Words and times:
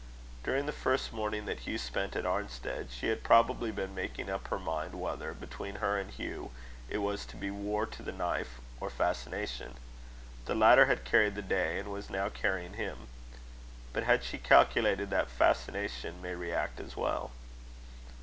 During 0.43 0.65
the 0.65 0.71
first 0.71 1.13
morning 1.13 1.45
that 1.45 1.59
Hugh 1.59 1.77
spent 1.77 2.15
at 2.15 2.25
Arnstead, 2.25 2.89
she 2.89 3.09
had 3.09 3.23
probably 3.23 3.69
been 3.69 3.93
making 3.93 4.31
up 4.31 4.47
her 4.47 4.57
mind 4.57 4.95
whether, 4.99 5.31
between 5.31 5.75
her 5.75 5.95
and 5.99 6.09
Hugh, 6.09 6.49
it 6.89 6.97
was 6.97 7.23
to 7.27 7.35
be 7.37 7.51
war 7.51 7.85
to 7.85 8.01
the 8.01 8.11
knife, 8.11 8.59
or 8.79 8.89
fascination. 8.89 9.75
The 10.45 10.55
latter 10.55 10.87
had 10.87 11.05
carried 11.05 11.35
the 11.35 11.43
day, 11.43 11.77
and 11.77 11.91
was 11.91 12.09
now 12.09 12.29
carrying 12.29 12.73
him. 12.73 13.09
But 13.93 14.05
had 14.05 14.23
she 14.23 14.39
calculated 14.39 15.11
that 15.11 15.29
fascination 15.29 16.19
may 16.19 16.33
re 16.33 16.51
act 16.51 16.79
as 16.79 16.97
well? 16.97 17.29